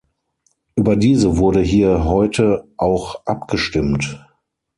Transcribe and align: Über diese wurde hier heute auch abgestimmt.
Über 0.75 0.95
diese 0.95 1.37
wurde 1.37 1.61
hier 1.61 2.05
heute 2.05 2.67
auch 2.75 3.23
abgestimmt. 3.27 4.25